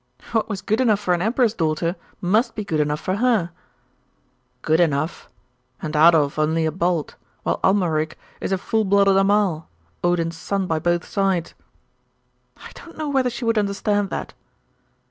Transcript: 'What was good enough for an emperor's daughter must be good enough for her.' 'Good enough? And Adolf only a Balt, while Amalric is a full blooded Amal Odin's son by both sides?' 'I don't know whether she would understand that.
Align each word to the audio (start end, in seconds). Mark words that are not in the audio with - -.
'What 0.31 0.49
was 0.49 0.63
good 0.63 0.81
enough 0.81 0.99
for 0.99 1.13
an 1.13 1.21
emperor's 1.21 1.53
daughter 1.53 1.95
must 2.21 2.55
be 2.55 2.65
good 2.65 2.79
enough 2.79 2.99
for 2.99 3.17
her.' 3.17 3.51
'Good 4.63 4.79
enough? 4.79 5.29
And 5.79 5.95
Adolf 5.95 6.39
only 6.39 6.65
a 6.65 6.71
Balt, 6.71 7.13
while 7.43 7.59
Amalric 7.63 8.17
is 8.39 8.51
a 8.51 8.57
full 8.57 8.83
blooded 8.83 9.15
Amal 9.15 9.67
Odin's 10.03 10.37
son 10.37 10.65
by 10.65 10.79
both 10.79 11.05
sides?' 11.05 11.53
'I 12.57 12.71
don't 12.73 12.97
know 12.97 13.09
whether 13.09 13.29
she 13.29 13.45
would 13.45 13.59
understand 13.59 14.09
that. 14.09 14.33